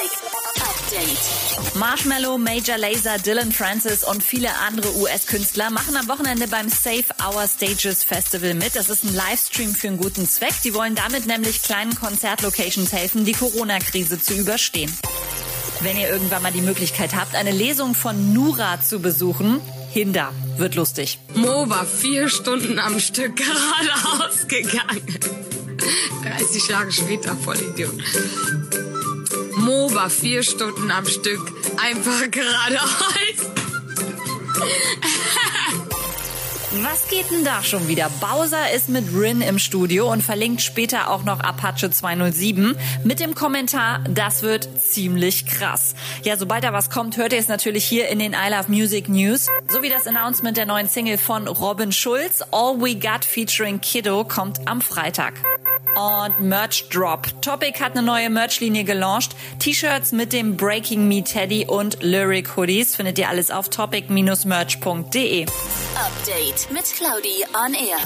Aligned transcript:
Update. 0.00 1.74
Marshmallow, 1.74 2.38
Major 2.38 2.78
Lazer, 2.78 3.18
Dylan 3.18 3.50
Francis 3.50 4.04
und 4.04 4.22
viele 4.22 4.48
andere 4.66 4.94
US-Künstler 4.96 5.70
machen 5.70 5.96
am 5.96 6.06
Wochenende 6.06 6.46
beim 6.46 6.68
Save 6.68 7.06
Our 7.20 7.48
Stages 7.48 8.04
Festival 8.04 8.54
mit. 8.54 8.76
Das 8.76 8.90
ist 8.90 9.04
ein 9.04 9.12
Livestream 9.12 9.74
für 9.74 9.88
einen 9.88 9.96
guten 9.98 10.28
Zweck. 10.28 10.54
Die 10.62 10.72
wollen 10.72 10.94
damit 10.94 11.26
nämlich 11.26 11.62
kleinen 11.62 11.96
Konzertlocations 11.96 12.92
helfen, 12.92 13.24
die 13.24 13.32
Corona-Krise 13.32 14.20
zu 14.20 14.34
überstehen. 14.34 14.92
Wenn 15.80 15.98
ihr 15.98 16.08
irgendwann 16.08 16.42
mal 16.42 16.52
die 16.52 16.60
Möglichkeit 16.60 17.16
habt, 17.16 17.34
eine 17.34 17.50
Lesung 17.50 17.94
von 17.94 18.32
Nura 18.32 18.80
zu 18.80 19.00
besuchen, 19.00 19.60
Hinder. 19.90 20.32
Wird 20.58 20.76
lustig. 20.76 21.18
Mo 21.34 21.68
war 21.68 21.84
vier 21.84 22.28
Stunden 22.28 22.78
am 22.78 23.00
Stück 23.00 23.34
geradeaus 24.14 24.46
gegangen. 24.46 25.18
30 26.22 26.68
Jahre 26.68 26.92
später, 26.92 27.36
voll 27.36 27.56
Idiot. 27.56 27.94
Mo 29.58 29.94
war 29.94 30.10
vier 30.10 30.42
Stunden 30.42 30.90
am 30.90 31.06
Stück 31.06 31.40
einfach 31.76 32.30
geradeaus. 32.30 33.48
Was 36.82 37.08
geht 37.08 37.30
denn 37.30 37.44
da 37.44 37.62
schon 37.62 37.88
wieder? 37.88 38.10
Bowser 38.20 38.70
ist 38.72 38.88
mit 38.88 39.04
Rin 39.12 39.40
im 39.40 39.58
Studio 39.58 40.12
und 40.12 40.22
verlinkt 40.22 40.60
später 40.60 41.10
auch 41.10 41.24
noch 41.24 41.40
Apache 41.40 41.90
207 41.90 42.76
mit 43.04 43.20
dem 43.20 43.34
Kommentar, 43.34 44.04
das 44.08 44.42
wird 44.42 44.68
ziemlich 44.80 45.46
krass. 45.46 45.94
Ja, 46.22 46.36
sobald 46.36 46.64
da 46.64 46.72
was 46.72 46.90
kommt, 46.90 47.16
hört 47.16 47.32
ihr 47.32 47.38
es 47.38 47.48
natürlich 47.48 47.84
hier 47.84 48.08
in 48.08 48.18
den 48.18 48.32
I 48.32 48.50
Love 48.50 48.70
Music 48.70 49.08
News. 49.08 49.48
So 49.66 49.82
wie 49.82 49.88
das 49.88 50.06
Announcement 50.06 50.56
der 50.56 50.66
neuen 50.66 50.88
Single 50.88 51.18
von 51.18 51.48
Robin 51.48 51.90
Schulz, 51.90 52.42
All 52.52 52.80
We 52.80 52.94
Got 52.94 53.24
featuring 53.24 53.80
Kiddo, 53.80 54.24
kommt 54.24 54.68
am 54.68 54.80
Freitag. 54.80 55.34
Und 55.98 56.38
Merch 56.38 56.88
Drop. 56.90 57.26
Topic 57.42 57.80
hat 57.80 57.96
eine 57.96 58.02
neue 58.02 58.30
Merch-Linie 58.30 58.84
gelauncht. 58.84 59.34
T-Shirts 59.58 60.12
mit 60.12 60.32
dem 60.32 60.56
Breaking 60.56 61.08
Me 61.08 61.24
Teddy 61.24 61.66
und 61.66 62.00
Lyric 62.04 62.56
Hoodies 62.56 62.94
findet 62.94 63.18
ihr 63.18 63.28
alles 63.28 63.50
auf 63.50 63.68
topic-merch.de. 63.68 65.46
Update 65.96 66.70
mit 66.72 66.84
Claudi 66.94 67.44
on 67.52 67.74
Air. 67.74 67.98